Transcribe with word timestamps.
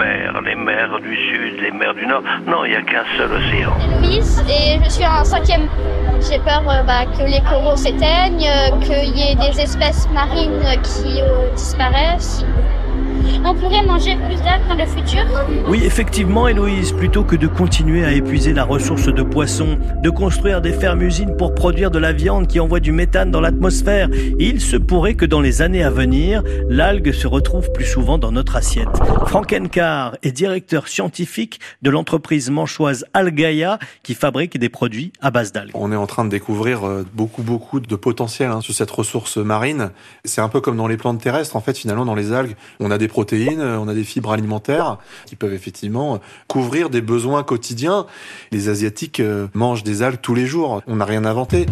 mers, 0.00 0.40
les 0.42 0.54
mers 0.54 1.00
du 1.00 1.14
sud, 1.14 1.60
les 1.60 1.70
mers 1.70 1.94
du 1.94 2.06
nord. 2.06 2.22
Non, 2.46 2.64
il 2.64 2.70
n'y 2.70 2.76
a 2.76 2.82
qu'un 2.82 3.04
seul 3.16 3.30
océan. 3.32 3.72
Et 4.02 4.78
je 4.82 4.90
suis 4.90 5.06
en 5.06 5.24
cinquième. 5.24 5.68
J'ai 6.28 6.38
peur 6.38 6.62
euh, 6.68 6.82
bah, 6.82 7.04
que 7.06 7.24
les 7.24 7.40
coraux 7.48 7.76
s'éteignent, 7.76 8.48
euh, 8.48 8.78
qu'il 8.80 9.16
y 9.16 9.32
ait 9.32 9.34
des 9.36 9.60
espèces 9.60 10.08
marines 10.12 10.64
qui 10.82 11.20
euh, 11.22 11.50
disparaissent. 11.54 12.44
On 13.44 13.54
pourrait 13.54 13.84
manger 13.84 14.16
plus 14.16 14.36
d'algues 14.42 14.68
dans 14.68 14.74
le 14.74 14.86
futur 14.86 15.24
Oui, 15.68 15.80
effectivement, 15.84 16.46
Héloïse, 16.48 16.92
plutôt 16.92 17.24
que 17.24 17.36
de 17.36 17.46
continuer 17.46 18.04
à 18.04 18.12
épuiser 18.12 18.52
la 18.52 18.64
ressource 18.64 19.06
de 19.06 19.22
poissons, 19.22 19.78
de 20.02 20.10
construire 20.10 20.60
des 20.60 20.72
fermes-usines 20.72 21.36
pour 21.36 21.54
produire 21.54 21.90
de 21.90 21.98
la 21.98 22.12
viande 22.12 22.46
qui 22.46 22.60
envoie 22.60 22.80
du 22.80 22.92
méthane 22.92 23.30
dans 23.30 23.40
l'atmosphère, 23.40 24.08
il 24.38 24.60
se 24.60 24.76
pourrait 24.76 25.14
que 25.14 25.24
dans 25.24 25.40
les 25.40 25.62
années 25.62 25.82
à 25.82 25.90
venir, 25.90 26.42
l'algue 26.68 27.12
se 27.12 27.26
retrouve 27.26 27.72
plus 27.72 27.86
souvent 27.86 28.18
dans 28.18 28.32
notre 28.32 28.56
assiette. 28.56 28.88
Frank 29.26 29.52
Enkar 29.52 30.16
est 30.22 30.32
directeur 30.32 30.88
scientifique 30.88 31.60
de 31.82 31.90
l'entreprise 31.90 32.50
manchoise 32.50 33.04
Algaia 33.14 33.78
qui 34.02 34.14
fabrique 34.14 34.58
des 34.58 34.68
produits 34.68 35.12
à 35.20 35.30
base 35.30 35.52
d'algues. 35.52 35.72
On 35.74 35.92
est 35.92 35.96
en 35.96 36.06
train 36.06 36.24
de 36.24 36.30
découvrir 36.30 36.86
euh, 36.86 37.04
beaucoup, 37.14 37.42
beaucoup 37.42 37.80
de 37.80 37.96
potentiel 37.96 38.50
hein, 38.50 38.60
sur 38.60 38.74
cette 38.74 38.90
ressource 38.90 39.36
marine. 39.36 39.90
C'est 40.24 40.40
un 40.40 40.48
peu 40.48 40.60
comme 40.60 40.76
dans 40.76 40.88
les 40.88 40.96
plantes 40.96 41.20
terrestres. 41.20 41.56
En 41.56 41.60
fait, 41.60 41.76
finalement, 41.76 42.04
dans 42.04 42.14
les 42.14 42.32
algues, 42.32 42.56
on 42.78 42.90
a 42.90 42.98
des 42.98 43.08
protéines, 43.10 43.60
on 43.60 43.88
a 43.88 43.94
des 43.94 44.04
fibres 44.04 44.32
alimentaires 44.32 44.96
qui 45.26 45.36
peuvent 45.36 45.52
effectivement 45.52 46.20
couvrir 46.48 46.88
des 46.88 47.02
besoins 47.02 47.42
quotidiens. 47.42 48.06
Les 48.52 48.68
Asiatiques 48.68 49.20
euh, 49.20 49.48
mangent 49.52 49.84
des 49.84 50.02
algues 50.02 50.20
tous 50.22 50.34
les 50.34 50.46
jours. 50.46 50.82
On 50.86 50.96
n'a 50.96 51.04
rien 51.04 51.24
inventé. 51.26 51.66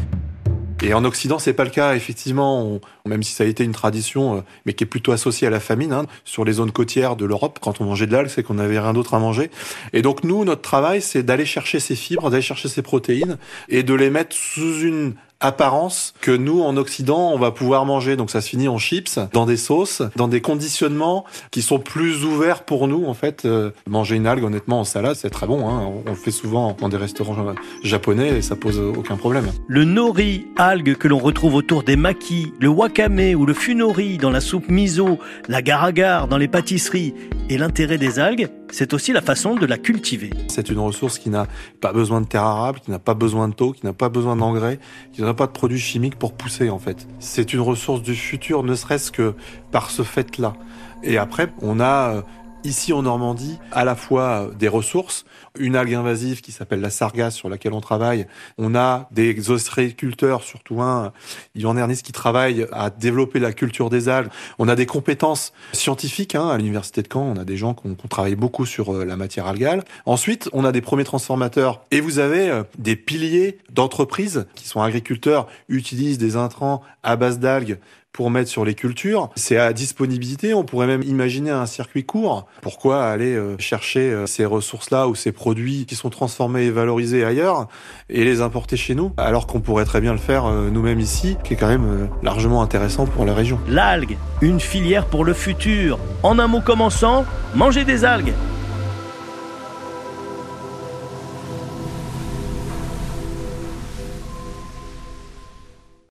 Et 0.80 0.94
en 0.94 1.04
Occident, 1.04 1.40
c'est 1.40 1.54
pas 1.54 1.64
le 1.64 1.70
cas. 1.70 1.96
Effectivement, 1.96 2.78
même 3.04 3.22
si 3.24 3.32
ça 3.32 3.42
a 3.42 3.46
été 3.46 3.64
une 3.64 3.72
tradition, 3.72 4.36
euh, 4.36 4.40
mais 4.64 4.74
qui 4.74 4.84
est 4.84 4.86
plutôt 4.86 5.10
associée 5.10 5.46
à 5.46 5.50
la 5.50 5.58
famine, 5.58 5.92
hein, 5.92 6.06
sur 6.24 6.44
les 6.44 6.52
zones 6.52 6.70
côtières 6.70 7.16
de 7.16 7.24
l'Europe, 7.24 7.58
quand 7.60 7.80
on 7.80 7.84
mangeait 7.84 8.06
de 8.06 8.12
l'algue, 8.12 8.28
c'est 8.28 8.42
qu'on 8.42 8.54
n'avait 8.54 8.78
rien 8.78 8.92
d'autre 8.92 9.14
à 9.14 9.18
manger. 9.18 9.50
Et 9.92 10.02
donc 10.02 10.22
nous, 10.22 10.44
notre 10.44 10.62
travail, 10.62 11.02
c'est 11.02 11.22
d'aller 11.22 11.46
chercher 11.46 11.80
ces 11.80 11.96
fibres, 11.96 12.30
d'aller 12.30 12.42
chercher 12.42 12.68
ces 12.68 12.82
protéines, 12.82 13.38
et 13.68 13.82
de 13.82 13.94
les 13.94 14.10
mettre 14.10 14.36
sous 14.36 14.82
une 14.82 15.14
apparence 15.40 16.14
que 16.20 16.32
nous, 16.32 16.62
en 16.62 16.76
Occident, 16.76 17.30
on 17.32 17.38
va 17.38 17.50
pouvoir 17.50 17.84
manger. 17.84 18.16
Donc 18.16 18.30
ça 18.30 18.40
se 18.40 18.48
finit 18.48 18.68
en 18.68 18.78
chips, 18.78 19.18
dans 19.32 19.46
des 19.46 19.56
sauces, 19.56 20.02
dans 20.16 20.28
des 20.28 20.40
conditionnements 20.40 21.24
qui 21.50 21.62
sont 21.62 21.78
plus 21.78 22.24
ouverts 22.24 22.64
pour 22.64 22.88
nous, 22.88 23.06
en 23.06 23.14
fait. 23.14 23.44
Euh, 23.44 23.70
manger 23.88 24.16
une 24.16 24.26
algue, 24.26 24.44
honnêtement, 24.44 24.80
en 24.80 24.84
salade, 24.84 25.16
c'est 25.16 25.30
très 25.30 25.46
bon. 25.46 25.68
Hein. 25.68 25.90
On 26.06 26.10
le 26.10 26.16
fait 26.16 26.30
souvent 26.30 26.76
dans 26.80 26.88
des 26.88 26.96
restaurants 26.96 27.54
japonais 27.82 28.38
et 28.38 28.42
ça 28.42 28.56
pose 28.56 28.78
aucun 28.78 29.16
problème. 29.16 29.50
Le 29.68 29.84
nori, 29.84 30.46
algue 30.56 30.96
que 30.96 31.08
l'on 31.08 31.18
retrouve 31.18 31.54
autour 31.54 31.82
des 31.82 31.96
makis, 31.96 32.52
le 32.60 32.68
wakame 32.68 33.34
ou 33.34 33.46
le 33.46 33.54
funori 33.54 34.18
dans 34.18 34.30
la 34.30 34.40
soupe 34.40 34.68
miso, 34.68 35.18
la 35.48 35.62
garagar 35.62 36.28
dans 36.28 36.38
les 36.38 36.48
pâtisseries 36.48 37.14
et 37.48 37.58
l'intérêt 37.58 37.98
des 37.98 38.18
algues, 38.18 38.48
c'est 38.70 38.92
aussi 38.92 39.12
la 39.12 39.22
façon 39.22 39.54
de 39.54 39.66
la 39.66 39.78
cultiver. 39.78 40.30
C'est 40.48 40.68
une 40.68 40.78
ressource 40.78 41.18
qui 41.18 41.30
n'a 41.30 41.46
pas 41.80 41.92
besoin 41.92 42.20
de 42.20 42.26
terre 42.26 42.42
arable, 42.42 42.80
qui 42.80 42.90
n'a 42.90 42.98
pas 42.98 43.14
besoin 43.14 43.48
de 43.48 43.54
taux, 43.54 43.72
qui 43.72 43.86
n'a 43.86 43.92
pas 43.92 44.08
besoin 44.08 44.36
d'engrais, 44.36 44.78
qui 45.12 45.22
pas 45.34 45.46
de 45.46 45.52
produits 45.52 45.78
chimiques 45.78 46.16
pour 46.16 46.32
pousser 46.32 46.70
en 46.70 46.78
fait. 46.78 47.06
C'est 47.18 47.52
une 47.52 47.60
ressource 47.60 48.02
du 48.02 48.14
futur, 48.14 48.62
ne 48.62 48.74
serait-ce 48.74 49.10
que 49.10 49.34
par 49.70 49.90
ce 49.90 50.02
fait-là. 50.02 50.54
Et 51.02 51.18
après, 51.18 51.52
on 51.62 51.80
a 51.80 52.14
euh, 52.16 52.22
ici 52.64 52.92
en 52.92 53.02
Normandie 53.02 53.58
à 53.72 53.84
la 53.84 53.94
fois 53.94 54.50
des 54.58 54.68
ressources, 54.68 55.24
une 55.58 55.76
algue 55.76 55.94
invasive 55.94 56.40
qui 56.40 56.52
s'appelle 56.52 56.80
la 56.80 56.90
sargasse 56.90 57.34
sur 57.34 57.48
laquelle 57.48 57.72
on 57.72 57.80
travaille. 57.80 58.26
On 58.58 58.74
a 58.74 59.08
des 59.10 59.50
ostréiculteurs, 59.50 60.42
surtout 60.42 60.80
un, 60.80 61.12
Yvan 61.54 61.76
Ernest, 61.76 62.04
qui 62.04 62.12
travaille 62.12 62.66
à 62.72 62.90
développer 62.90 63.38
la 63.38 63.52
culture 63.52 63.90
des 63.90 64.08
algues. 64.08 64.28
On 64.58 64.68
a 64.68 64.76
des 64.76 64.86
compétences 64.86 65.52
scientifiques 65.72 66.34
hein, 66.34 66.48
à 66.48 66.56
l'université 66.56 67.02
de 67.02 67.08
Caen. 67.12 67.22
On 67.22 67.36
a 67.36 67.44
des 67.44 67.56
gens 67.56 67.74
qui 67.74 67.86
ont, 67.86 67.96
travaillé 68.08 68.36
beaucoup 68.36 68.66
sur 68.66 68.94
euh, 68.94 69.04
la 69.04 69.16
matière 69.16 69.46
algale. 69.46 69.84
Ensuite, 70.06 70.48
on 70.52 70.64
a 70.64 70.72
des 70.72 70.80
premiers 70.80 71.04
transformateurs 71.04 71.82
et 71.90 72.00
vous 72.00 72.18
avez 72.18 72.50
euh, 72.50 72.62
des 72.78 72.96
piliers 72.96 73.58
d'entreprises 73.70 74.46
qui 74.54 74.66
sont 74.66 74.80
agriculteurs, 74.80 75.46
utilisent 75.68 76.18
des 76.18 76.36
intrants 76.36 76.82
à 77.02 77.16
base 77.16 77.38
d'algues 77.38 77.78
pour 78.12 78.30
mettre 78.30 78.50
sur 78.50 78.64
les 78.64 78.74
cultures. 78.74 79.30
C'est 79.36 79.58
à 79.58 79.72
disponibilité, 79.72 80.54
on 80.54 80.64
pourrait 80.64 80.86
même 80.86 81.02
imaginer 81.02 81.50
un 81.50 81.66
circuit 81.66 82.04
court. 82.04 82.46
Pourquoi 82.62 83.04
aller 83.04 83.34
euh, 83.34 83.56
chercher 83.58 84.10
euh, 84.10 84.26
ces 84.26 84.44
ressources-là 84.44 85.08
ou 85.08 85.14
ces 85.14 85.32
produits 85.32 85.86
qui 85.86 85.94
sont 85.94 86.10
transformés 86.10 86.64
et 86.64 86.70
valorisés 86.70 87.24
ailleurs 87.24 87.68
et 88.08 88.24
les 88.24 88.40
importer 88.40 88.76
chez 88.76 88.94
nous, 88.94 89.12
alors 89.16 89.46
qu'on 89.46 89.60
pourrait 89.60 89.84
très 89.84 90.00
bien 90.00 90.12
le 90.12 90.18
faire 90.18 90.46
euh, 90.46 90.70
nous-mêmes 90.70 91.00
ici, 91.00 91.36
qui 91.44 91.54
est 91.54 91.56
quand 91.56 91.68
même 91.68 92.08
largement 92.22 92.62
intéressant 92.62 93.06
pour 93.06 93.24
la 93.24 93.34
région. 93.34 93.60
L'algue, 93.68 94.16
une 94.40 94.60
filière 94.60 95.06
pour 95.06 95.24
le 95.24 95.34
futur. 95.34 95.98
En 96.22 96.38
un 96.38 96.46
mot 96.46 96.60
commençant, 96.60 97.24
manger 97.54 97.84
des 97.84 98.04
algues. 98.04 98.32